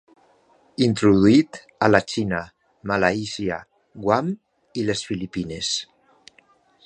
Introduït 0.85 1.59
a 1.87 1.89
la 1.91 2.01
Xina, 2.13 2.39
Malàisia, 2.93 3.59
Guam 4.07 4.33
i 4.83 4.89
les 4.91 5.07
Filipines. 5.11 5.73